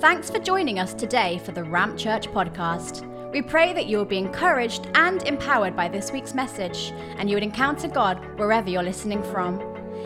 [0.00, 3.08] Thanks for joining us today for the Ramp Church podcast.
[3.32, 7.36] We pray that you will be encouraged and empowered by this week's message, and you
[7.36, 9.60] would encounter God wherever you're listening from.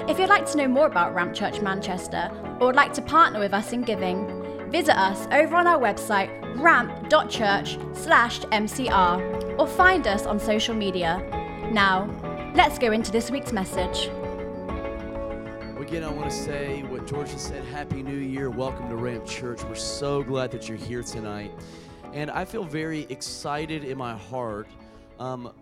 [0.06, 2.30] If you'd like to know more about Ramp Church Manchester
[2.60, 6.28] or would like to partner with us in giving, visit us over on our website
[6.60, 11.22] ramp.church/mcr or find us on social media.
[11.72, 12.06] Now,
[12.54, 14.10] let's go into this week's message.
[15.87, 18.50] Again, I want to say what George has said Happy New Year.
[18.50, 19.62] Welcome to Ramp Church.
[19.62, 21.52] We're so glad that you're here tonight.
[22.12, 24.66] And I feel very excited in my heart
[25.20, 25.52] um,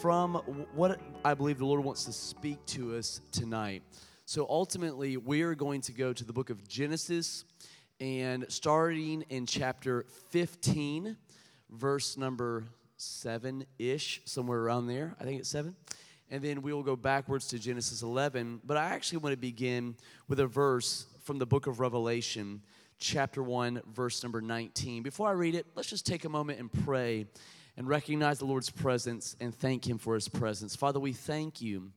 [0.00, 0.36] from
[0.72, 3.82] what I believe the Lord wants to speak to us tonight.
[4.24, 7.44] So ultimately, we are going to go to the book of Genesis
[8.00, 11.18] and starting in chapter 15,
[11.68, 12.64] verse number
[12.96, 15.14] 7 ish, somewhere around there.
[15.20, 15.76] I think it's 7
[16.30, 18.60] and then we will go backwards to Genesis 11.
[18.64, 19.96] But I actually want to begin
[20.28, 22.62] with a verse from the book of Revelation,
[22.98, 25.02] chapter 1, verse number 19.
[25.02, 27.26] Before I read it, let's just take a moment and pray
[27.76, 30.74] and recognize the Lord's presence and thank Him for His presence.
[30.74, 31.92] Father, we thank you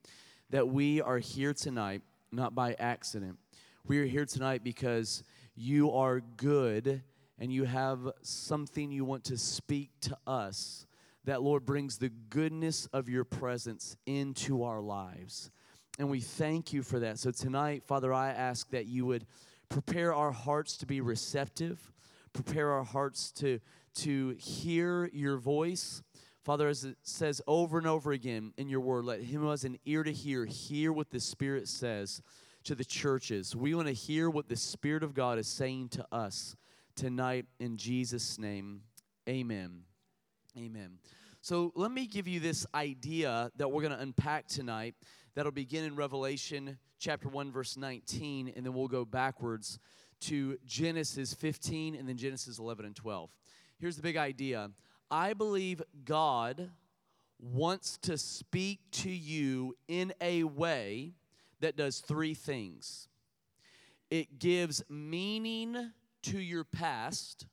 [0.49, 3.37] that we are here tonight, not by accident.
[3.85, 5.23] We are here tonight because
[5.55, 7.01] you are good
[7.39, 10.85] and you have something you want to speak to us
[11.25, 15.51] that, Lord, brings the goodness of your presence into our lives.
[15.97, 17.19] And we thank you for that.
[17.19, 19.25] So tonight, Father, I ask that you would
[19.67, 21.91] prepare our hearts to be receptive,
[22.33, 23.59] prepare our hearts to,
[23.95, 26.01] to hear your voice.
[26.43, 29.65] Father, as it says over and over again in your word, let him who has
[29.65, 32.21] an ear to hear, hear what the Spirit says
[32.63, 33.55] to the churches.
[33.55, 36.55] We want to hear what the Spirit of God is saying to us
[36.95, 38.81] tonight in Jesus' name.
[39.27, 39.88] Amen.
[40.59, 40.99] Amen.
[41.41, 44.93] So let me give you this idea that we're going to unpack tonight.
[45.35, 49.79] That'll begin in Revelation chapter 1, verse 19, and then we'll go backwards
[50.21, 53.29] to Genesis 15 and then Genesis 11 and 12.
[53.79, 54.71] Here's the big idea
[55.09, 56.71] I believe God
[57.39, 61.13] wants to speak to you in a way
[61.61, 63.07] that does three things
[64.11, 65.91] it gives meaning
[66.23, 67.45] to your past,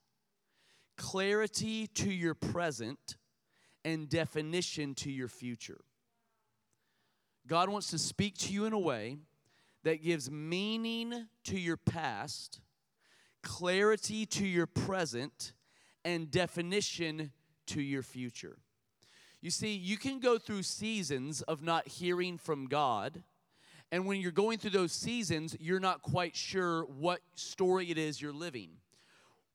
[0.97, 3.17] clarity to your present,
[3.84, 5.81] and definition to your future.
[7.47, 9.19] God wants to speak to you in a way
[9.85, 12.59] that gives meaning to your past,
[13.45, 15.53] clarity to your present,
[16.05, 17.31] and definition
[17.67, 18.59] to your future.
[19.41, 23.23] You see, you can go through seasons of not hearing from God.
[23.93, 28.21] And when you're going through those seasons, you're not quite sure what story it is
[28.21, 28.71] you're living,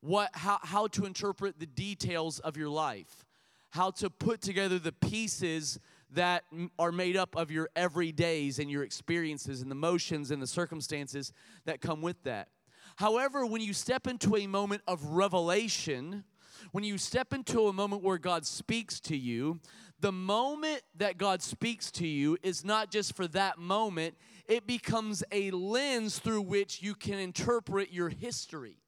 [0.02, 3.26] what, how, how to interpret the details of your life
[3.72, 5.80] how to put together the pieces
[6.12, 6.44] that
[6.78, 11.32] are made up of your everydays and your experiences and the motions and the circumstances
[11.66, 12.50] that come with that.
[12.98, 16.26] However, when you step into a moment of revelation,
[16.74, 19.62] when you step into a moment where God speaks to you,
[20.02, 24.16] the moment that God speaks to you is not just for that moment,
[24.48, 28.82] it becomes a lens through which you can interpret your history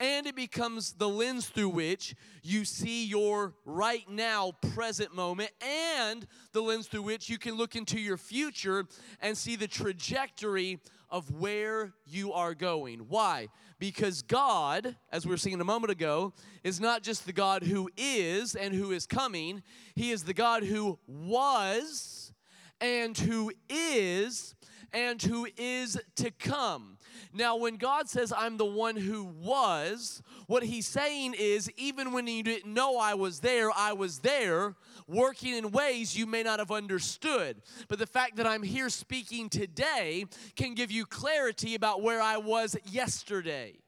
[0.00, 6.26] and it becomes the lens through which you see your right now present moment and
[6.52, 8.86] the lens through which you can look into your future
[9.20, 10.78] and see the trajectory
[11.10, 13.00] of where you are going.
[13.08, 13.48] Why?
[13.78, 17.88] Because God, as we were seeing a moment ago, is not just the God who
[17.96, 19.62] is and who is coming,
[19.94, 22.32] He is the God who was
[22.80, 24.54] and who is
[24.92, 26.97] and who is to come.
[27.32, 32.26] Now, when God says, I'm the one who was, what he's saying is, even when
[32.26, 34.74] you didn't know I was there, I was there
[35.06, 37.62] working in ways you may not have understood.
[37.88, 40.26] But the fact that I'm here speaking today
[40.56, 43.78] can give you clarity about where I was yesterday.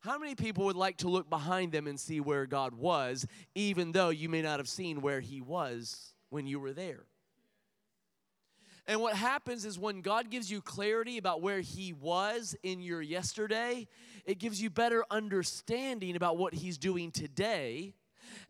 [0.00, 3.92] How many people would like to look behind them and see where God was, even
[3.92, 7.06] though you may not have seen where He was when you were there?
[8.88, 13.02] And what happens is when God gives you clarity about where He was in your
[13.02, 13.88] yesterday,
[14.24, 17.94] it gives you better understanding about what He's doing today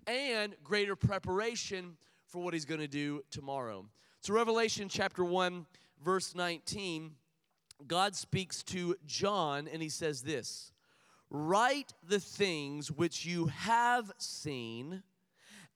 [0.07, 1.97] and greater preparation
[2.27, 3.87] for what He's going to do tomorrow.
[4.21, 5.65] So, Revelation chapter 1,
[6.05, 7.13] verse 19,
[7.87, 10.71] God speaks to John and He says this
[11.31, 15.03] Write the things which you have seen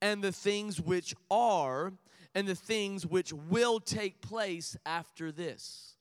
[0.01, 1.93] and the things which are
[2.33, 5.95] and the things which will take place after this.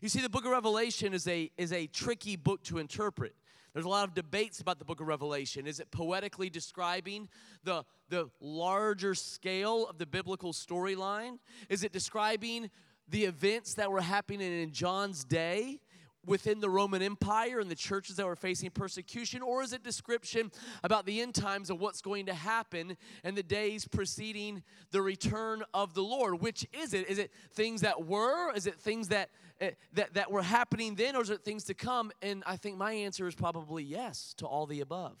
[0.00, 3.34] You see, the book of Revelation is a, is a tricky book to interpret.
[3.72, 5.66] There's a lot of debates about the book of Revelation.
[5.66, 7.28] Is it poetically describing
[7.64, 11.38] the, the larger scale of the biblical storyline?
[11.68, 12.70] Is it describing
[13.08, 15.80] the events that were happening in John's day?
[16.28, 20.52] Within the Roman Empire and the churches that were facing persecution, or is it description
[20.84, 25.62] about the end times of what's going to happen and the days preceding the return
[25.74, 26.40] of the Lord?
[26.40, 27.08] Which is it?
[27.08, 28.54] Is it things that were?
[28.54, 29.30] Is it things that
[29.60, 32.12] eh, that that were happening then, or is it things to come?
[32.22, 35.16] And I think my answer is probably yes to all the above.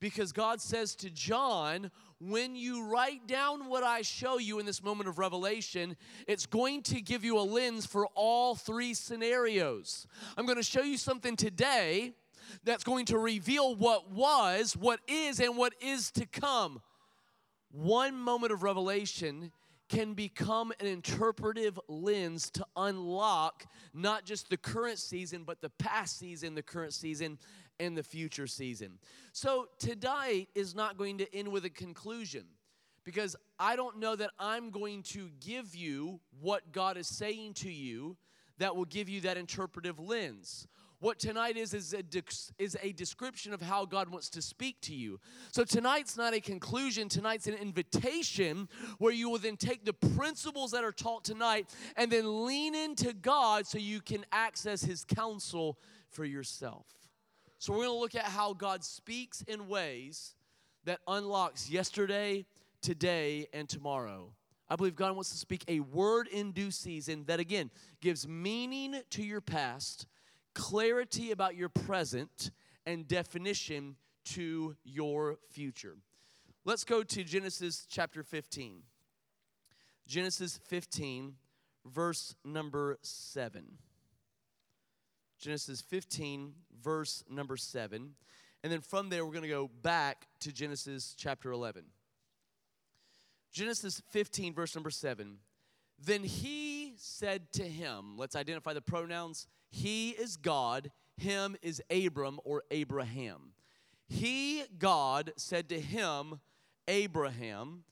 [0.00, 1.90] Because God says to John,
[2.20, 5.96] when you write down what I show you in this moment of revelation,
[6.26, 10.06] it's going to give you a lens for all three scenarios.
[10.36, 12.14] I'm going to show you something today
[12.64, 16.80] that's going to reveal what was, what is, and what is to come.
[17.70, 19.52] One moment of revelation
[19.88, 26.18] can become an interpretive lens to unlock not just the current season, but the past
[26.18, 27.38] season, the current season,
[27.80, 28.98] and the future season.
[29.32, 32.44] So tonight is not going to end with a conclusion
[33.04, 37.70] because I don't know that I'm going to give you what God is saying to
[37.70, 38.16] you
[38.58, 40.66] that will give you that interpretive lens.
[41.00, 42.02] What tonight is is a,
[42.58, 45.20] is a description of how God wants to speak to you.
[45.52, 50.72] So tonight's not a conclusion, tonight's an invitation where you will then take the principles
[50.72, 55.78] that are taught tonight and then lean into God so you can access His counsel
[56.10, 56.84] for yourself.
[57.58, 60.34] So we're going to look at how God speaks in ways
[60.84, 62.46] that unlocks yesterday,
[62.80, 64.32] today, and tomorrow.
[64.70, 67.70] I believe God wants to speak a word in due season that, again,
[68.00, 70.06] gives meaning to your past,
[70.54, 72.52] clarity about your present,
[72.86, 73.96] and definition
[74.26, 75.96] to your future.
[76.64, 78.82] Let's go to Genesis chapter 15.
[80.06, 81.34] Genesis 15,
[81.86, 83.64] verse number 7.
[85.38, 86.52] Genesis 15,
[86.82, 88.14] verse number 7.
[88.64, 91.84] And then from there, we're going to go back to Genesis chapter 11.
[93.52, 95.38] Genesis 15, verse number 7.
[96.04, 99.46] Then he said to him, let's identify the pronouns.
[99.70, 103.52] He is God, him is Abram or Abraham.
[104.08, 106.40] He, God, said to him,
[106.86, 107.84] Abraham.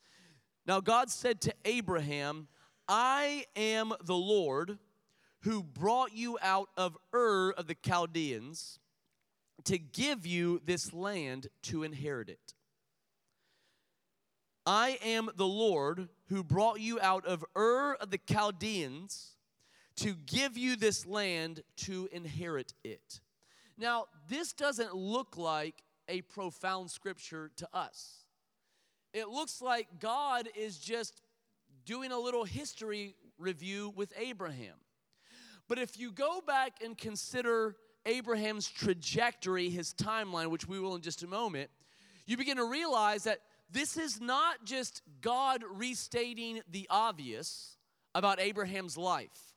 [0.65, 2.47] Now, God said to Abraham,
[2.87, 4.79] I am the Lord
[5.41, 8.79] who brought you out of Ur of the Chaldeans
[9.65, 12.53] to give you this land to inherit it.
[14.65, 19.35] I am the Lord who brought you out of Ur of the Chaldeans
[19.97, 23.21] to give you this land to inherit it.
[23.77, 28.25] Now, this doesn't look like a profound scripture to us.
[29.13, 31.21] It looks like God is just
[31.85, 34.75] doing a little history review with Abraham.
[35.67, 37.75] But if you go back and consider
[38.05, 41.69] Abraham's trajectory, his timeline, which we will in just a moment,
[42.25, 47.77] you begin to realize that this is not just God restating the obvious
[48.15, 49.53] about Abraham's life.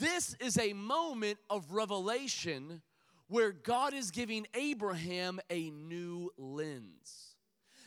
[0.00, 2.82] This is a moment of revelation
[3.28, 7.36] where God is giving Abraham a new lens.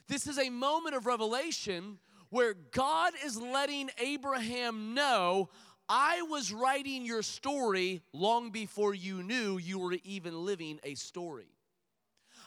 [0.07, 1.97] This is a moment of revelation
[2.29, 5.49] where God is letting Abraham know
[5.93, 11.49] I was writing your story long before you knew you were even living a story.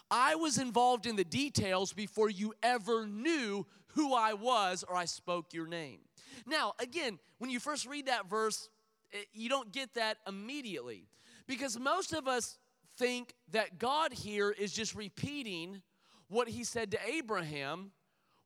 [0.09, 5.05] I was involved in the details before you ever knew who I was or I
[5.05, 5.99] spoke your name.
[6.47, 8.67] Now, again, when you first read that verse,
[9.13, 11.07] eh, you don't get that immediately
[11.45, 12.57] because most of us
[12.97, 15.83] think that God here is just repeating
[16.29, 17.91] what he said to Abraham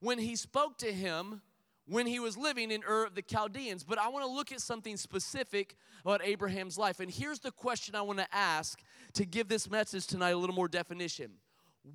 [0.01, 1.41] when he spoke to him
[1.89, 3.83] when he was living in Ur of the Chaldeans.
[3.83, 6.99] But I want to look at something specific about Abraham's life.
[6.99, 8.79] And here's the question I want to ask
[9.13, 11.31] to give this message tonight a little more definition.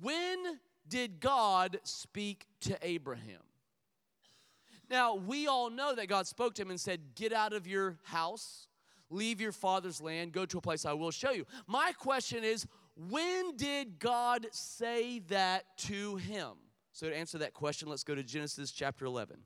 [0.01, 3.41] When did God speak to Abraham?
[4.89, 7.97] Now, we all know that God spoke to him and said, Get out of your
[8.03, 8.67] house,
[9.09, 11.45] leave your father's land, go to a place I will show you.
[11.67, 12.67] My question is,
[13.09, 16.51] when did God say that to him?
[16.91, 19.37] So, to answer that question, let's go to Genesis chapter 11.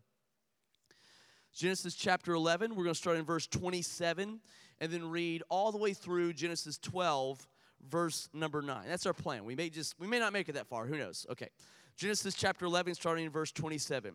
[1.54, 4.40] Genesis chapter 11, we're going to start in verse 27
[4.80, 7.48] and then read all the way through Genesis 12
[7.90, 8.86] verse number 9.
[8.88, 9.46] That's our plan.
[9.46, 11.26] We may just we may not make it that far, who knows.
[11.32, 11.50] Okay.
[11.96, 14.14] Genesis chapter 11 starting in verse 27.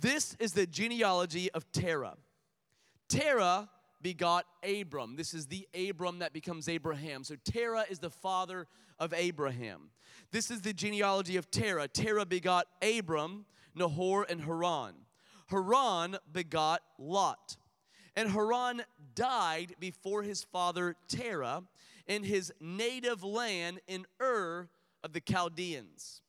[0.00, 2.16] This is the genealogy of Terah.
[3.08, 3.68] Terah
[4.02, 5.16] begot Abram.
[5.16, 7.22] This is the Abram that becomes Abraham.
[7.24, 8.66] So Terah is the father
[8.98, 9.90] of Abraham.
[10.32, 11.88] This is the genealogy of Terah.
[11.88, 14.94] Terah begot Abram, Nahor, and Haran.
[15.48, 17.56] Haran begot Lot.
[18.16, 18.82] And Haran
[19.14, 21.64] died before his father Terah
[22.06, 24.68] in his native land in Ur
[25.02, 26.22] of the Chaldeans.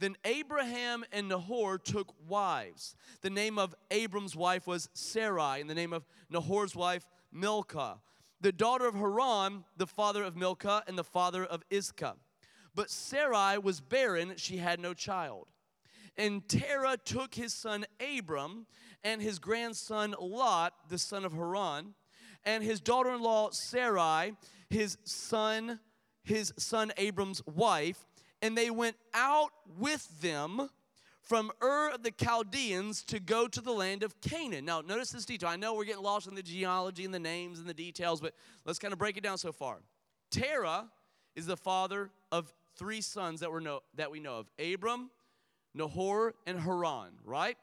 [0.00, 2.94] Then Abraham and Nahor took wives.
[3.20, 7.98] The name of Abram's wife was Sarai, and the name of Nahor's wife, Milcah.
[8.40, 12.16] the daughter of Haran, the father of Milcah and the father of Iscah.
[12.74, 15.48] But Sarai was barren, she had no child.
[16.18, 17.86] And Terah took his son
[18.18, 18.66] Abram
[19.04, 21.94] and his grandson Lot, the son of Haran,
[22.44, 24.34] and his daughter-in-law Sarai,
[24.68, 25.78] his son,
[26.24, 28.04] his son Abram's wife,
[28.42, 30.68] and they went out with them
[31.22, 34.64] from Ur of the Chaldeans to go to the land of Canaan.
[34.64, 35.50] Now, notice this detail.
[35.50, 38.34] I know we're getting lost in the genealogy and the names and the details, but
[38.64, 39.78] let's kind of break it down so far.
[40.30, 40.88] Terah
[41.36, 45.10] is the father of three sons that, we know, that we know of Abram,
[45.78, 47.56] Nahor, and Haran, right?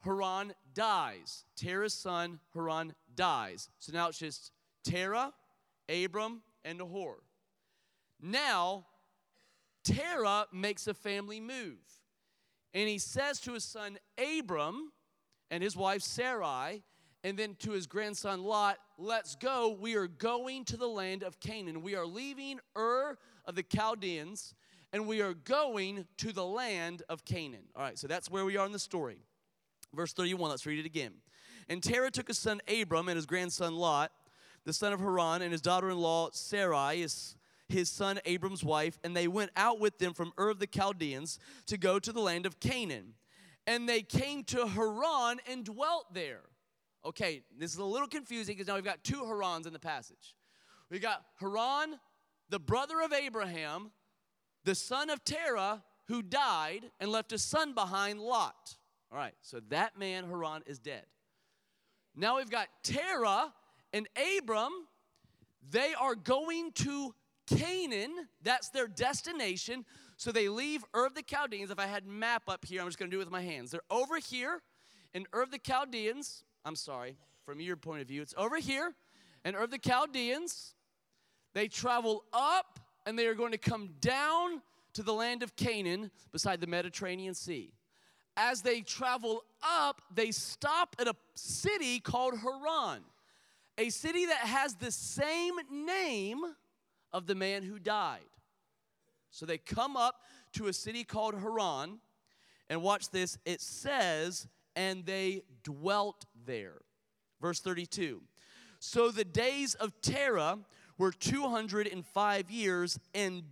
[0.00, 1.44] Haran dies.
[1.56, 3.68] Terah's son, Haran, dies.
[3.78, 4.52] So now it's just
[4.84, 5.32] Terah,
[5.88, 7.16] Abram, and Nahor.
[8.22, 8.86] Now,
[9.82, 11.78] Terah makes a family move.
[12.72, 13.98] And he says to his son
[14.38, 14.92] Abram
[15.50, 16.82] and his wife Sarai,
[17.24, 19.76] and then to his grandson Lot, Let's go.
[19.80, 21.80] We are going to the land of Canaan.
[21.80, 23.16] We are leaving Ur
[23.46, 24.54] of the Chaldeans,
[24.92, 27.64] and we are going to the land of Canaan.
[27.76, 29.22] All right, so that's where we are in the story.
[29.94, 31.14] Verse 31, let's read it again.
[31.68, 34.12] And Terah took his son Abram and his grandson Lot,
[34.64, 37.36] the son of Haran, and his daughter in law Sarai, his
[37.70, 41.38] his son Abram's wife, and they went out with them from Ur of the Chaldeans
[41.66, 43.14] to go to the land of Canaan.
[43.66, 46.40] And they came to Haran and dwelt there.
[47.04, 50.34] Okay, this is a little confusing because now we've got two Harans in the passage.
[50.90, 51.98] We've got Haran,
[52.48, 53.92] the brother of Abraham,
[54.64, 58.76] the son of Terah, who died and left a son behind, Lot.
[59.12, 61.04] All right, so that man, Haran, is dead.
[62.16, 63.52] Now we've got Terah
[63.92, 64.72] and Abram.
[65.70, 67.14] They are going to
[67.46, 69.84] Canaan, that's their destination.
[70.16, 71.70] So they leave Ur of the Chaldeans.
[71.70, 73.70] If I had map up here, I'm just going to do it with my hands.
[73.70, 74.62] They're over here
[75.14, 76.44] in Ur of the Chaldeans.
[76.64, 78.94] I'm sorry, from your point of view, it's over here
[79.44, 80.74] in Ur of the Chaldeans.
[81.54, 86.10] They travel up and they are going to come down to the land of Canaan
[86.32, 87.72] beside the Mediterranean Sea.
[88.36, 93.00] As they travel up, they stop at a city called Haran,
[93.78, 96.40] a city that has the same name
[97.12, 98.20] of the man who died.
[99.30, 100.22] So they come up
[100.54, 101.98] to a city called Haran,
[102.68, 103.38] and watch this.
[103.44, 106.80] It says, and they dwelt there.
[107.40, 108.22] Verse 32.
[108.78, 110.58] So the days of Terah
[111.00, 113.42] were 205 years, and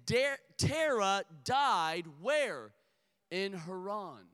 [0.58, 2.72] Terah died where?
[3.30, 4.26] In Haran.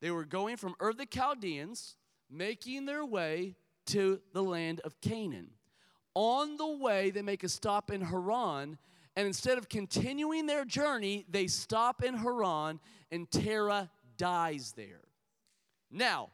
[0.00, 1.94] They were going from Ur the Chaldeans,
[2.28, 3.54] making their way
[3.86, 5.50] to the land of Canaan.
[6.14, 8.76] On the way, they make a stop in Haran,
[9.14, 12.80] and instead of continuing their journey, they stop in Haran,
[13.12, 15.04] and Terah dies there.
[15.92, 16.30] Now,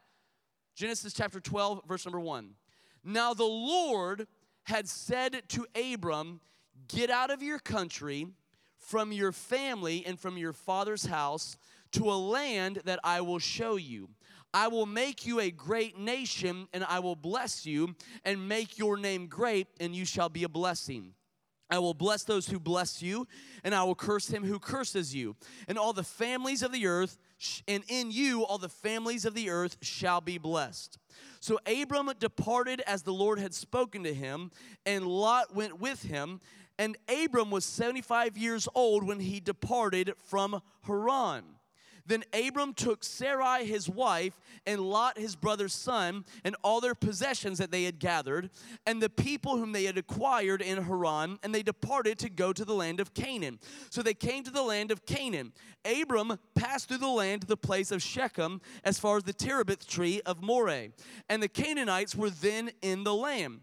[0.74, 2.54] Genesis chapter 12, verse number 1.
[3.04, 4.26] Now the Lord
[4.64, 6.40] had said to Abram,
[6.88, 8.26] Get out of your country,
[8.78, 11.56] from your family, and from your father's house
[11.92, 14.10] to a land that I will show you.
[14.52, 17.94] I will make you a great nation, and I will bless you
[18.24, 21.14] and make your name great, and you shall be a blessing.
[21.70, 23.26] I will bless those who bless you,
[23.62, 25.36] and I will curse him who curses you.
[25.66, 27.18] And all the families of the earth,
[27.66, 30.98] and in you all the families of the earth shall be blessed.
[31.40, 34.50] So Abram departed as the Lord had spoken to him,
[34.84, 36.40] and Lot went with him.
[36.78, 41.44] And Abram was 75 years old when he departed from Haran.
[42.06, 47.58] Then Abram took Sarai his wife, and Lot his brother's son, and all their possessions
[47.58, 48.50] that they had gathered,
[48.86, 52.64] and the people whom they had acquired in Haran, and they departed to go to
[52.64, 53.58] the land of Canaan.
[53.90, 55.52] So they came to the land of Canaan.
[55.84, 59.86] Abram passed through the land to the place of Shechem, as far as the terebinth
[59.86, 60.88] tree of Moreh,
[61.28, 63.60] and the Canaanites were then in the land.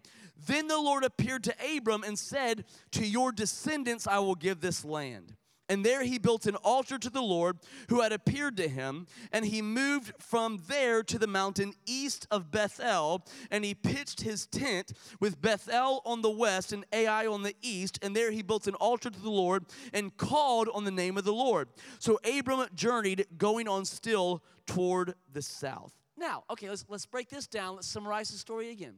[0.48, 4.84] Then the Lord appeared to Abram and said, To your descendants I will give this
[4.84, 5.36] land.
[5.72, 9.08] And there he built an altar to the Lord who had appeared to him.
[9.32, 13.26] And he moved from there to the mountain east of Bethel.
[13.50, 18.00] And he pitched his tent with Bethel on the west and Ai on the east.
[18.02, 19.64] And there he built an altar to the Lord
[19.94, 21.70] and called on the name of the Lord.
[22.00, 25.94] So Abram journeyed, going on still toward the south.
[26.18, 27.78] Now, okay, let's, let's break this down.
[27.78, 28.96] Let's summarize the story again.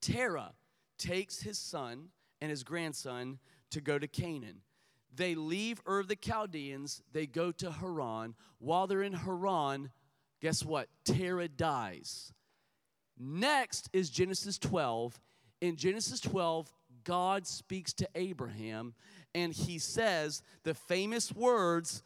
[0.00, 0.54] Terah
[0.98, 2.08] takes his son
[2.40, 3.38] and his grandson
[3.70, 4.62] to go to Canaan.
[5.14, 8.34] They leave Ur of the Chaldeans, they go to Haran.
[8.58, 9.90] While they're in Haran,
[10.40, 10.88] guess what?
[11.04, 12.32] Terah dies.
[13.18, 15.20] Next is Genesis 12.
[15.60, 16.72] In Genesis 12,
[17.04, 18.94] God speaks to Abraham
[19.34, 22.02] and he says the famous words,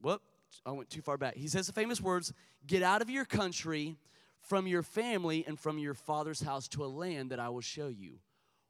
[0.00, 0.22] whoop,
[0.64, 1.36] I went too far back.
[1.36, 2.32] He says the famous words,
[2.66, 3.96] get out of your country,
[4.42, 7.88] from your family and from your father's house to a land that I will show
[7.88, 8.18] you.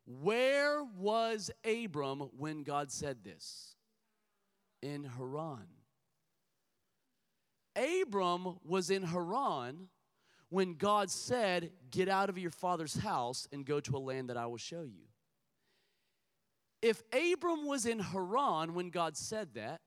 [0.04, 3.76] Where was Abram when God said this?
[4.82, 5.66] In Haran.
[7.76, 9.88] Abram was in Haran
[10.49, 14.37] when God said, Get out of your father's house and go to a land that
[14.37, 15.06] I will show you.
[16.82, 19.80] If Abram was in Haran when God said that,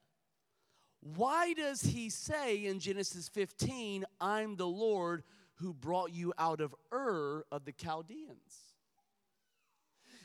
[1.02, 5.24] why does he say in Genesis 15, I'm the Lord
[5.56, 8.65] who brought you out of Ur of the Chaldeans?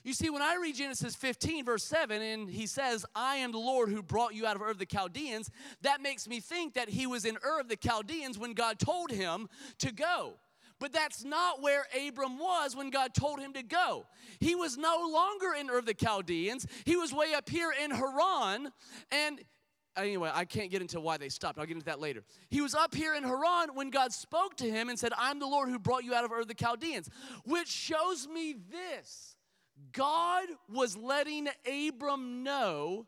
[0.02, 3.59] You see, when I read Genesis 15, verse 7, and he says, I am the
[3.59, 5.50] Lord who brought you out of Ur of the Chaldeans,
[5.83, 9.11] that makes me think that he was in Ur of the Chaldeans when God told
[9.11, 10.35] him to go.
[10.78, 14.07] But that's not where Abram was when God told him to go.
[14.38, 17.90] He was no longer in Ur of the Chaldeans, he was way up here in
[17.90, 18.73] Haran,
[19.12, 19.40] and
[19.99, 21.59] anyway, I can't get into why they stopped.
[21.59, 22.25] I'll get into that later.
[22.49, 25.47] He was up here in Haran when God spoke to him and said, I'm the
[25.47, 27.11] Lord who brought you out of Ur of the Chaldeans,
[27.45, 29.37] which shows me this
[29.92, 33.06] God was letting Abram know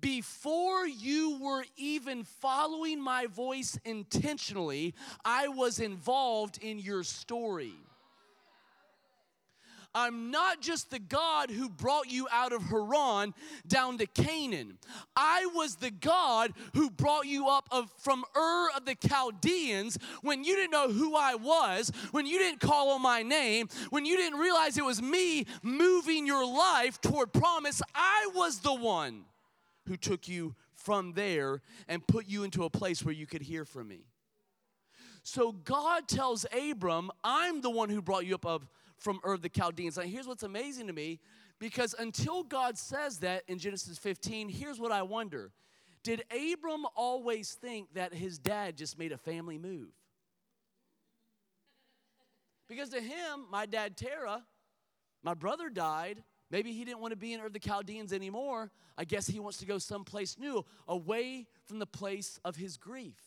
[0.00, 7.74] before you were even following my voice intentionally, I was involved in your story.
[9.94, 13.34] I'm not just the God who brought you out of Haran
[13.66, 14.78] down to Canaan.
[15.14, 20.44] I was the God who brought you up of, from Ur of the Chaldeans when
[20.44, 24.16] you didn't know who I was, when you didn't call on my name, when you
[24.16, 27.82] didn't realize it was me moving your life toward promise.
[27.94, 29.24] I was the one
[29.86, 33.64] who took you from there and put you into a place where you could hear
[33.64, 34.06] from me.
[35.22, 38.66] So God tells Abram, I'm the one who brought you up of
[39.02, 39.96] from Ur the Chaldeans.
[39.96, 41.18] Now, here's what's amazing to me
[41.58, 45.52] because until God says that in Genesis 15, here's what I wonder
[46.02, 49.88] Did Abram always think that his dad just made a family move?
[52.68, 54.44] Because to him, my dad Terah,
[55.22, 56.22] my brother died.
[56.50, 58.70] Maybe he didn't want to be in Ur the Chaldeans anymore.
[58.96, 63.18] I guess he wants to go someplace new, away from the place of his grief.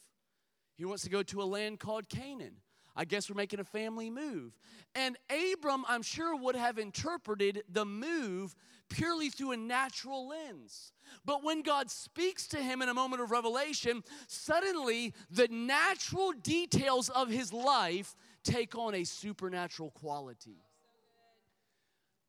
[0.75, 2.57] He wants to go to a land called Canaan.
[2.95, 4.57] I guess we're making a family move.
[4.93, 8.55] And Abram, I'm sure, would have interpreted the move
[8.89, 10.93] purely through a natural lens.
[11.25, 17.09] But when God speaks to him in a moment of revelation, suddenly the natural details
[17.09, 20.57] of his life take on a supernatural quality.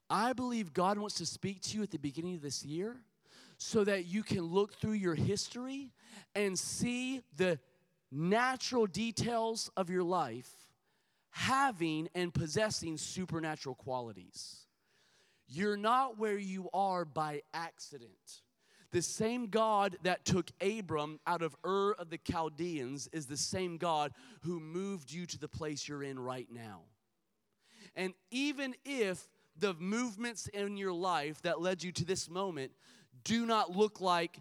[0.09, 2.97] I believe God wants to speak to you at the beginning of this year
[3.59, 5.93] so that you can look through your history
[6.35, 7.59] and see the
[8.11, 10.51] natural details of your life
[11.31, 14.67] having and possessing supernatural qualities.
[15.49, 18.43] You're not where you are by accident.
[18.91, 23.77] The same God that took Abram out of Ur of the Chaldeans is the same
[23.77, 26.83] God who moved you to the place you're in right now.
[27.95, 32.73] And even if the movements in your life that led you to this moment
[33.25, 34.41] do not look like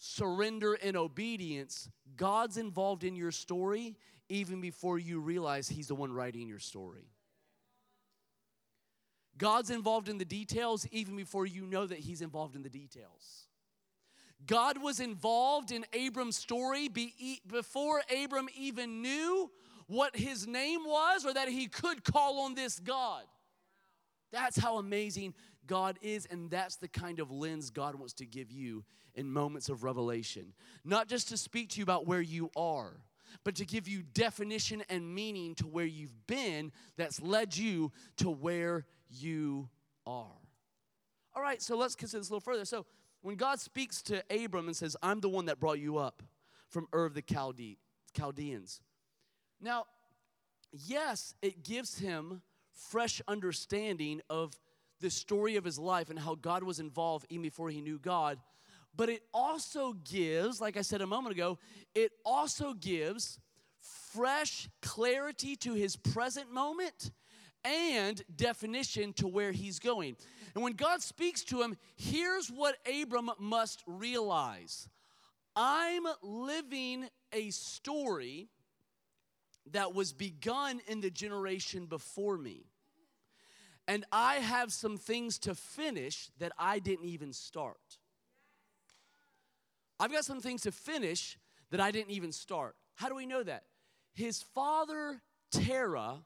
[0.00, 3.96] surrender and obedience, God's involved in your story
[4.28, 7.12] even before you realize He's the one writing your story.
[9.36, 13.46] God's involved in the details even before you know that He's involved in the details.
[14.46, 16.88] God was involved in Abram's story
[17.46, 19.50] before Abram even knew
[19.86, 23.24] what his name was or that he could call on this God.
[24.32, 25.34] That's how amazing
[25.66, 29.68] God is, and that's the kind of lens God wants to give you in moments
[29.68, 30.52] of revelation.
[30.84, 33.00] Not just to speak to you about where you are,
[33.44, 38.30] but to give you definition and meaning to where you've been that's led you to
[38.30, 39.68] where you
[40.06, 40.26] are.
[41.34, 42.64] All right, so let's consider this a little further.
[42.64, 42.86] So,
[43.22, 46.22] when God speaks to Abram and says, I'm the one that brought you up
[46.68, 47.76] from Ur of the Chalde-
[48.16, 48.80] Chaldeans.
[49.60, 49.84] Now,
[50.72, 52.40] yes, it gives him
[52.72, 54.58] fresh understanding of
[55.00, 58.38] the story of his life and how God was involved even before he knew God
[58.96, 61.58] but it also gives, like I said a moment ago,
[61.94, 63.38] it also gives
[64.12, 67.10] fresh clarity to his present moment
[67.64, 70.16] and definition to where he's going.
[70.54, 74.88] And when God speaks to him, here's what Abram must realize
[75.54, 78.48] I'm living a story
[79.72, 82.69] that was begun in the generation before me.
[83.90, 87.98] And I have some things to finish that I didn't even start.
[89.98, 91.36] I've got some things to finish
[91.72, 92.76] that I didn't even start.
[92.94, 93.64] How do we know that?
[94.12, 96.18] His father, Terah,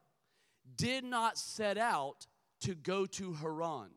[0.77, 2.27] did not set out
[2.61, 3.89] to go to Haran.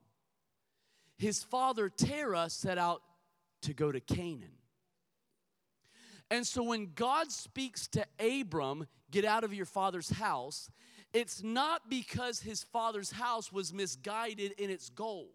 [1.18, 3.02] His father, Terah, set out
[3.64, 4.60] to go to Canaan.
[6.32, 10.70] And so when God speaks to Abram, get out of your father's house,
[11.14, 15.30] it's not because his father's house was misguided in its goal.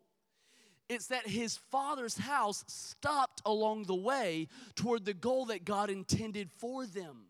[0.88, 6.50] It's that his father's house stopped along the way toward the goal that God intended
[6.58, 7.28] for them.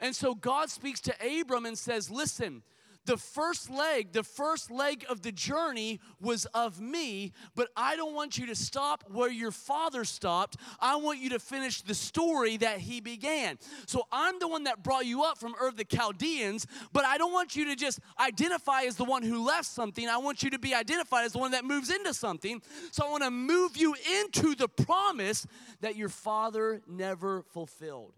[0.00, 2.62] And so God speaks to Abram and says, Listen,
[3.06, 8.14] the first leg, the first leg of the journey was of me, but I don't
[8.14, 10.56] want you to stop where your father stopped.
[10.80, 13.58] I want you to finish the story that he began.
[13.86, 17.18] So I'm the one that brought you up from Ur of the Chaldeans, but I
[17.18, 20.08] don't want you to just identify as the one who left something.
[20.08, 22.62] I want you to be identified as the one that moves into something.
[22.90, 25.46] So I want to move you into the promise
[25.80, 28.14] that your father never fulfilled.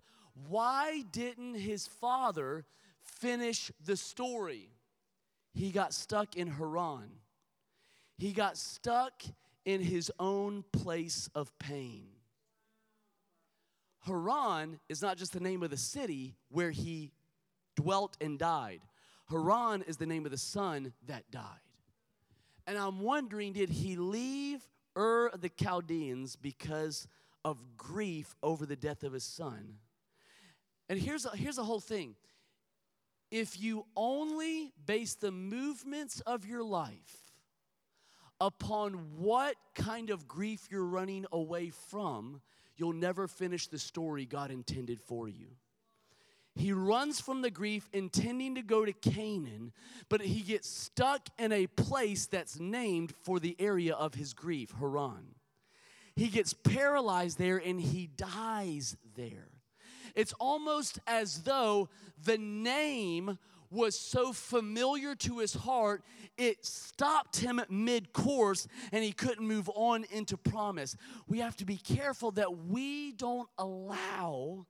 [0.49, 2.65] Why didn't his father
[3.03, 4.71] finish the story?
[5.57, 7.11] He got stuck in Haran.
[8.19, 9.23] He got stuck
[9.65, 12.09] in his own place of pain.
[14.01, 17.11] Haran is not just the name of the city where he
[17.75, 18.81] dwelt and died.
[19.31, 21.43] Haran is the name of the son that died.
[22.67, 24.61] And I'm wondering, did he leave
[24.97, 27.09] Ur of the Chaldeans because
[27.45, 29.79] of grief over the death of his son?
[30.91, 32.15] And here's a, here's the whole thing
[33.31, 37.33] if you only base the movements of your life
[38.41, 42.41] upon what kind of grief you're running away from,
[42.77, 45.49] you'll never finish the story God intended for you.
[46.55, 49.73] He runs from the grief intending to go to Canaan,
[50.09, 54.73] but he gets stuck in a place that's named for the area of his grief,
[54.79, 55.35] Haran.
[56.15, 59.49] He gets paralyzed there and he dies there.
[60.17, 61.91] It's almost as though
[62.25, 63.39] the name
[63.71, 66.03] was so familiar to his heart,
[66.39, 70.97] it stopped him mid course and he couldn't move on into promise.
[71.29, 74.67] We have to be careful that we don't allow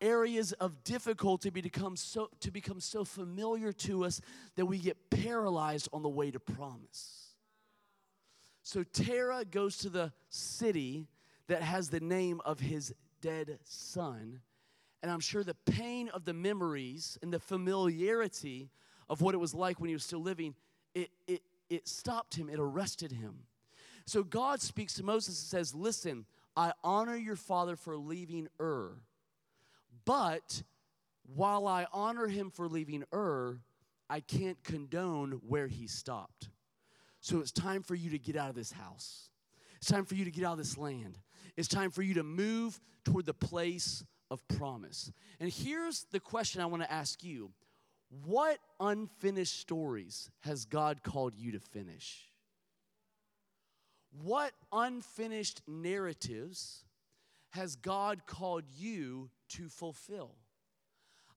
[0.00, 4.20] areas of difficulty become so, to become so familiar to us
[4.56, 7.34] that we get paralyzed on the way to promise.
[8.62, 11.08] So Terah goes to the city
[11.46, 14.40] that has the name of his dead son
[15.02, 18.70] and I'm sure the pain of the memories and the familiarity
[19.08, 20.54] of what it was like when he was still living,
[20.94, 23.44] it, it, it stopped him, it arrested him.
[24.06, 26.24] So God speaks to Moses and says, Listen,
[26.56, 28.92] I honor your father for leaving Ur,
[30.04, 30.62] but
[31.34, 33.60] while I honor him for leaving Ur,
[34.10, 36.48] I can't condone where he stopped.
[37.20, 39.28] So it's time for you to get out of this house.
[39.76, 41.18] It's time for you to get out of this land.
[41.56, 45.12] It's time for you to move toward the place of promise.
[45.40, 47.50] And here's the question I want to ask you
[48.24, 52.26] What unfinished stories has God called you to finish?
[54.22, 56.84] What unfinished narratives
[57.50, 60.34] has God called you to fulfill?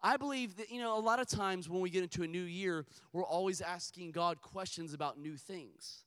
[0.04, 2.41] I believe that, you know, a lot of times when we get into a new
[2.41, 6.04] year, we're always asking God questions about new things.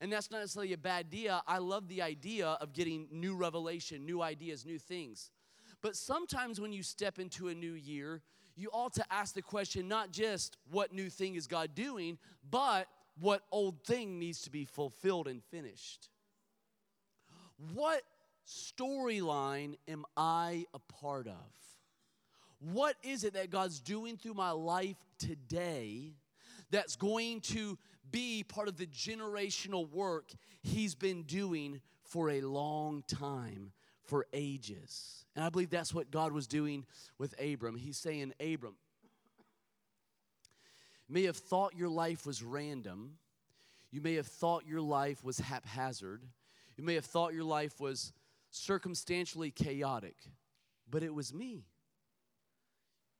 [0.00, 1.42] And that's not necessarily a bad idea.
[1.46, 5.30] I love the idea of getting new revelation, new ideas, new things.
[5.82, 8.22] But sometimes when you step into a new year,
[8.56, 12.18] you ought to ask the question not just what new thing is God doing,
[12.50, 12.88] but
[13.20, 16.08] what old thing needs to be fulfilled and finished.
[17.74, 18.02] What
[18.46, 21.34] storyline am I a part of?
[22.60, 26.14] What is it that God's doing through my life today
[26.70, 27.78] that's going to
[28.10, 33.72] be part of the generational work He's been doing for a long time,
[34.08, 35.24] for ages?
[35.36, 36.84] And I believe that's what God was doing
[37.18, 37.76] with Abram.
[37.76, 38.74] He's saying, Abram,
[41.06, 43.18] you may have thought your life was random.
[43.90, 46.22] You may have thought your life was haphazard.
[46.76, 48.12] You may have thought your life was
[48.50, 50.16] circumstantially chaotic,
[50.90, 51.66] but it was me.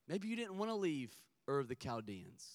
[0.08, 1.12] Maybe you didn't want to leave
[1.48, 2.46] Ur of the Chaldeans.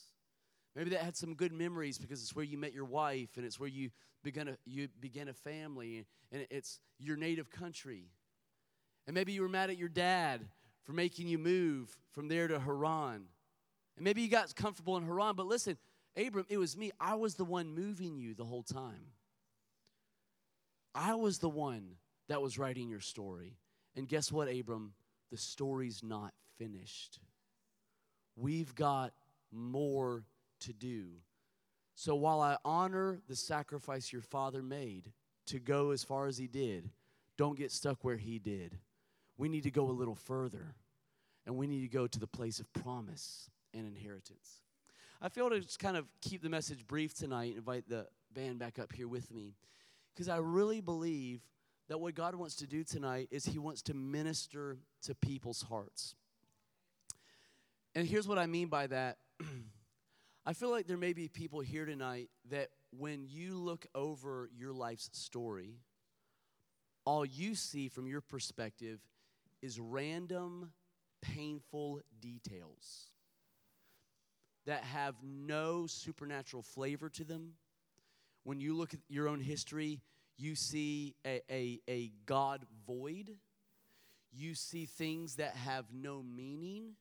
[0.75, 3.59] Maybe that had some good memories because it's where you met your wife and it's
[3.59, 3.91] where you
[4.23, 8.05] began a, you began a family and it's your native country.
[9.05, 10.41] And maybe you were mad at your dad
[10.83, 13.25] for making you move from there to Haran.
[13.95, 15.77] And maybe you got comfortable in Haran, but listen,
[16.15, 16.91] Abram, it was me.
[16.99, 19.11] I was the one moving you the whole time.
[20.95, 21.95] I was the one
[22.29, 23.57] that was writing your story.
[23.95, 24.93] And guess what, Abram?
[25.31, 27.19] The story's not finished.
[28.35, 29.13] We've got
[29.51, 30.23] more
[30.61, 31.07] to do.
[31.95, 35.11] So while I honor the sacrifice your father made
[35.47, 36.89] to go as far as he did,
[37.37, 38.77] don't get stuck where he did
[39.37, 40.75] we need to go a little further
[41.45, 44.61] and we need to go to the place of promise and inheritance.
[45.21, 48.79] I feel to just kind of keep the message brief tonight invite the band back
[48.79, 49.55] up here with me
[50.13, 51.41] because I really believe
[51.89, 56.15] that what God wants to do tonight is He wants to minister to people's hearts.
[57.95, 59.17] And here's what I mean by that
[60.45, 64.73] I feel like there may be people here tonight that when you look over your
[64.73, 65.77] life's story,
[67.05, 68.99] all you see from your perspective
[69.63, 70.71] is random,
[71.21, 73.07] painful details
[74.65, 77.53] that have no supernatural flavor to them.
[78.43, 80.01] When you look at your own history,
[80.37, 83.31] you see a, a, a God void.
[84.33, 86.95] You see things that have no meaning,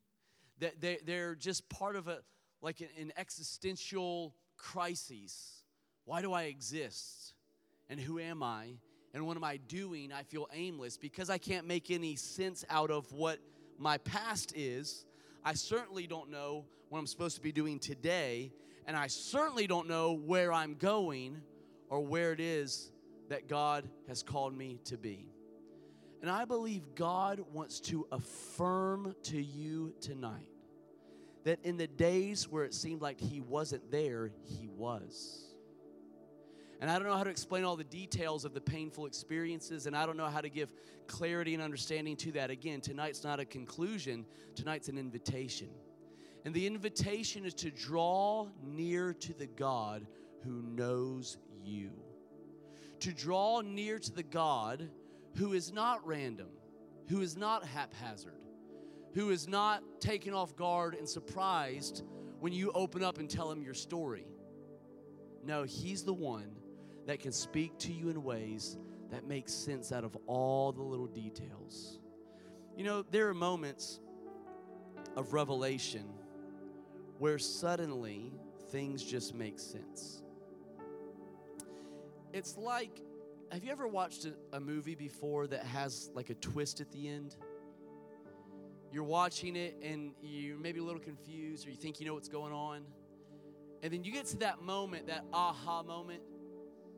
[0.60, 2.18] that they're, they're just part of a,
[2.60, 5.64] like an, an existential crisis.
[6.04, 7.34] Why do I exist?
[7.88, 8.74] And who am I?
[9.14, 10.12] And what am I doing?
[10.12, 13.38] I feel aimless because I can't make any sense out of what
[13.78, 15.04] my past is.
[15.44, 18.52] I certainly don't know what I'm supposed to be doing today,
[18.86, 21.42] and I certainly don't know where I'm going
[21.88, 22.90] or where it is
[23.28, 25.28] that God has called me to be.
[26.22, 30.48] And I believe God wants to affirm to you tonight
[31.44, 35.51] that in the days where it seemed like He wasn't there, He was.
[36.82, 39.96] And I don't know how to explain all the details of the painful experiences, and
[39.96, 40.74] I don't know how to give
[41.06, 42.50] clarity and understanding to that.
[42.50, 45.68] Again, tonight's not a conclusion, tonight's an invitation.
[46.44, 50.08] And the invitation is to draw near to the God
[50.42, 51.92] who knows you,
[52.98, 54.90] to draw near to the God
[55.36, 56.48] who is not random,
[57.08, 58.42] who is not haphazard,
[59.14, 62.02] who is not taken off guard and surprised
[62.40, 64.26] when you open up and tell him your story.
[65.44, 66.56] No, he's the one
[67.06, 68.78] that can speak to you in ways
[69.10, 71.98] that make sense out of all the little details.
[72.76, 74.00] You know, there are moments
[75.16, 76.04] of revelation
[77.18, 78.32] where suddenly
[78.70, 80.22] things just make sense.
[82.32, 83.02] It's like,
[83.50, 87.08] have you ever watched a, a, movie before that has like a twist at the
[87.08, 87.36] end?
[88.90, 92.28] You're watching it and you're maybe a little confused or you think you know what's
[92.28, 92.82] going on.
[93.82, 96.22] And then you get to that moment, that aha moment,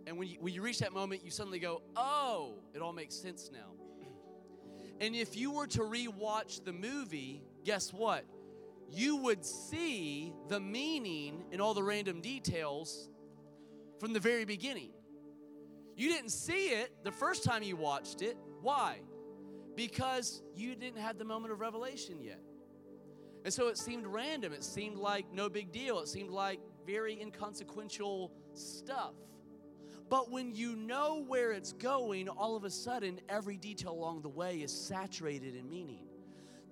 [0.07, 3.15] and when you, when you reach that moment, you suddenly go, oh, it all makes
[3.15, 3.73] sense now.
[5.01, 8.25] And if you were to rewatch the movie, guess what?
[8.91, 13.09] You would see the meaning in all the random details
[13.99, 14.91] from the very beginning.
[15.97, 18.37] You didn't see it the first time you watched it.
[18.61, 19.01] Why?
[19.75, 22.41] Because you didn't have the moment of revelation yet.
[23.45, 24.53] And so it seemed random.
[24.53, 25.99] It seemed like no big deal.
[26.01, 29.15] It seemed like very inconsequential stuff.
[30.09, 34.29] But when you know where it's going, all of a sudden, every detail along the
[34.29, 36.07] way is saturated in meaning.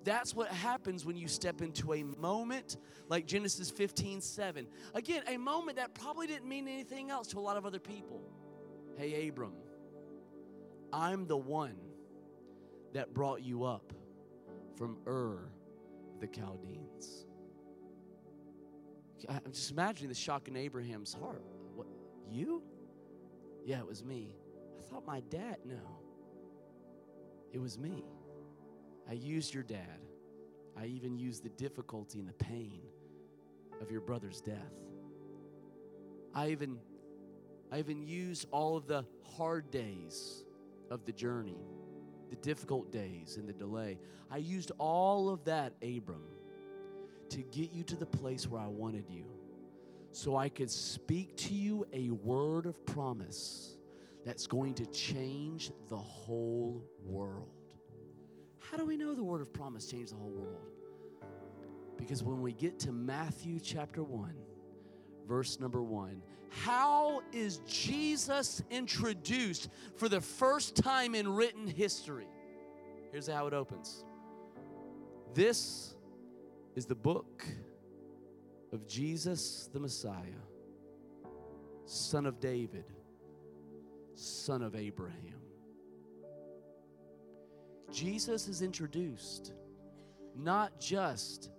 [0.03, 4.67] That's what happens when you step into a moment like Genesis 15 7.
[4.93, 8.21] Again, a moment that probably didn't mean anything else to a lot of other people.
[8.97, 9.53] Hey, Abram,
[10.91, 11.77] I'm the one
[12.93, 13.93] that brought you up
[14.75, 15.49] from Ur,
[16.19, 17.25] the Chaldeans.
[19.29, 21.43] I'm just imagining the shock in Abraham's heart.
[21.75, 21.87] What,
[22.29, 22.61] you?
[23.65, 24.35] Yeah, it was me.
[24.77, 25.79] I thought my dad, no.
[27.51, 28.03] It was me.
[29.09, 29.99] I used your dad.
[30.77, 32.81] I even used the difficulty and the pain
[33.81, 34.57] of your brother's death.
[36.33, 36.79] I even
[37.71, 39.05] I even used all of the
[39.37, 40.43] hard days
[40.91, 41.57] of the journey,
[42.29, 43.99] the difficult days and the delay.
[44.31, 46.23] I used all of that, Abram,
[47.29, 49.25] to get you to the place where I wanted you
[50.13, 53.77] so I could speak to you a word of promise
[54.23, 57.49] that's going to change the whole world.
[58.59, 60.69] How do we know the word of promise changed the whole world?
[61.97, 64.35] Because when we get to Matthew chapter 1,
[65.27, 72.27] verse number 1, how is Jesus introduced for the first time in written history?
[73.11, 74.05] Here's how it opens.
[75.33, 75.95] This
[76.75, 77.45] is the book
[78.73, 80.43] of Jesus the Messiah,
[81.85, 82.85] son of David,
[84.15, 85.41] son of Abraham.
[87.91, 89.53] Jesus is introduced
[90.35, 91.51] not just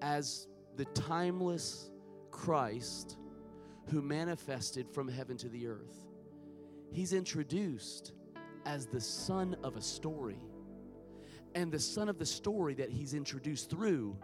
[0.00, 1.90] as the timeless
[2.30, 3.18] Christ
[3.90, 6.06] who manifested from heaven to the earth,
[6.92, 8.12] he's introduced
[8.64, 10.38] as the son of a story.
[11.56, 14.16] And the son of the story that he's introduced through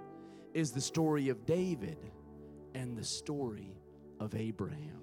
[0.54, 1.98] is the story of David
[2.76, 3.74] and the story
[4.20, 5.00] of Abraham.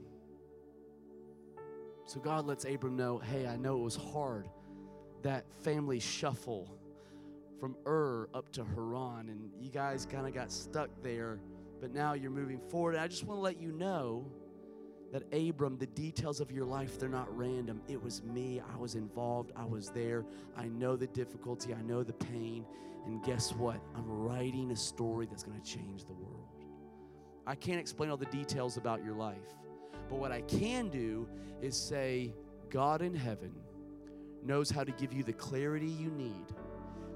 [2.06, 4.48] So God lets Abram know hey, I know it was hard,
[5.24, 6.78] that family shuffle
[7.60, 11.40] from Ur up to Haran, and you guys kind of got stuck there,
[11.82, 12.96] but now you're moving forward.
[12.96, 14.32] I just want to let you know
[15.12, 17.82] that Abram, the details of your life, they're not random.
[17.88, 18.62] It was me.
[18.74, 19.52] I was involved.
[19.56, 20.26] I was there.
[20.58, 21.74] I know the difficulty.
[21.74, 22.66] I know the pain.
[23.06, 23.80] And guess what?
[23.96, 26.63] I'm writing a story that's going to change the world.
[27.46, 29.38] I can't explain all the details about your life.
[30.10, 31.28] But what I can do
[31.62, 32.34] is say,
[32.70, 33.54] God in heaven
[34.44, 36.46] knows how to give you the clarity you need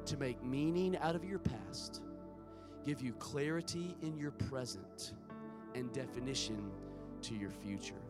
[0.05, 2.01] to make meaning out of your past,
[2.85, 5.13] give you clarity in your present,
[5.75, 6.71] and definition
[7.21, 8.01] to your future.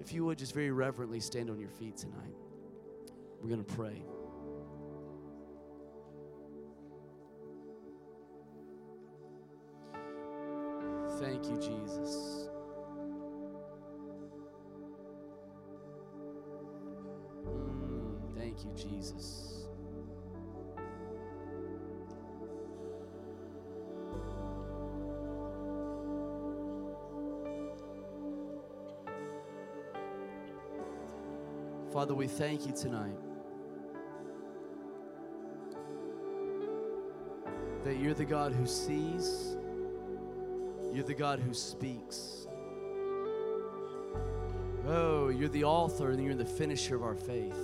[0.00, 2.34] If you would just very reverently stand on your feet tonight,
[3.40, 4.02] we're going to pray.
[11.22, 12.48] Thank you, Jesus.
[17.46, 19.68] Mm, thank you, Jesus.
[31.92, 33.14] Father, we thank you tonight
[37.84, 39.56] that you're the God who sees,
[40.92, 42.46] you're the God who speaks.
[44.86, 47.56] Oh, you're the author and you're the finisher of our faith.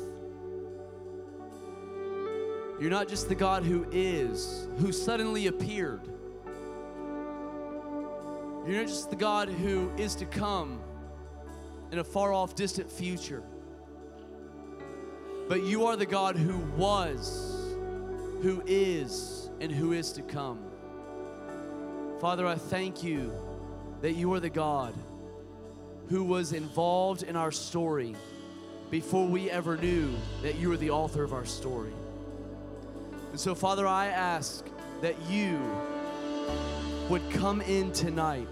[2.80, 6.08] You're not just the God who is, who suddenly appeared.
[8.66, 10.80] You're not just the God who is to come
[11.90, 13.42] in a far off, distant future.
[15.48, 17.74] But you are the God who was,
[18.42, 20.67] who is, and who is to come.
[22.20, 23.33] Father, I thank you
[24.00, 24.92] that you are the God
[26.09, 28.16] who was involved in our story
[28.90, 31.92] before we ever knew that you were the author of our story.
[33.31, 34.66] And so, Father, I ask
[35.00, 35.61] that you
[37.09, 38.48] would come in tonight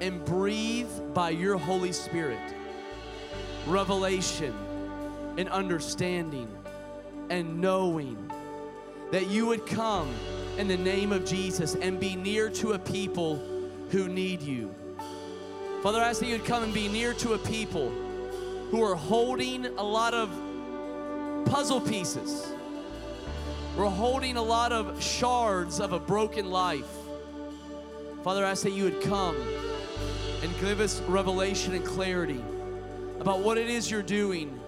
[0.00, 2.40] and breathe by your Holy Spirit
[3.68, 4.52] revelation
[5.38, 6.48] and understanding
[7.30, 8.30] and knowing
[9.12, 10.12] that you would come
[10.58, 13.42] in the name of Jesus and be near to a people
[13.90, 14.74] who need you.
[15.82, 17.90] Father, I ask that you'd come and be near to a people
[18.70, 20.30] who are holding a lot of
[21.46, 22.46] puzzle pieces.
[23.76, 26.86] We're holding a lot of shards of a broken life.
[28.22, 29.36] Father, I ask that you would come
[30.42, 32.42] and give us revelation and clarity
[33.20, 34.58] about what it is you're doing,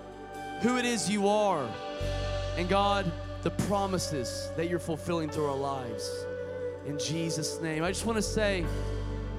[0.60, 1.66] who it is you are,
[2.56, 3.10] and God,
[3.46, 6.26] the promises that you're fulfilling through our lives.
[6.84, 7.84] In Jesus' name.
[7.84, 8.66] I just want to say,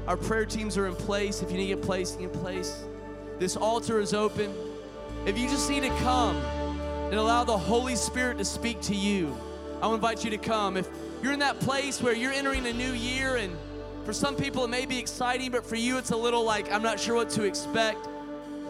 [0.08, 1.42] our prayer teams are in place.
[1.42, 2.86] If you need to get placed, in place.
[3.38, 4.56] This altar is open.
[5.26, 9.36] If you just need to come and allow the Holy Spirit to speak to you,
[9.82, 10.78] I invite you to come.
[10.78, 10.88] If
[11.22, 13.54] you're in that place where you're entering a new year, and
[14.06, 16.82] for some people it may be exciting, but for you it's a little like, I'm
[16.82, 18.08] not sure what to expect.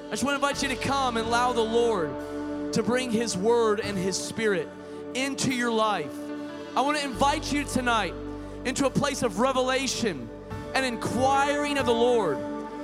[0.07, 3.37] I just want to invite you to come and allow the Lord to bring His
[3.37, 4.67] Word and His Spirit
[5.25, 6.13] into your life.
[6.75, 8.13] I want to invite you tonight
[8.65, 10.29] into a place of revelation
[10.75, 12.37] and inquiring of the Lord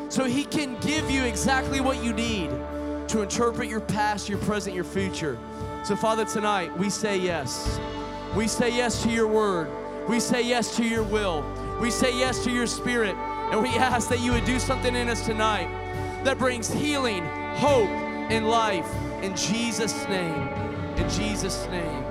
[0.09, 2.49] so He can give you exactly what you need
[3.09, 5.37] to interpret your past, your present, your future.
[5.83, 7.79] So, Father, tonight we say yes.
[8.35, 9.69] We say yes to your word.
[10.09, 11.45] We say yes to your will.
[11.79, 13.15] We say yes to your spirit.
[13.51, 15.67] And we ask that you would do something in us tonight
[16.23, 17.23] that brings healing,
[17.55, 17.89] hope,
[18.31, 18.89] and life.
[19.21, 20.47] In Jesus' name.
[20.97, 22.02] In Jesus' name.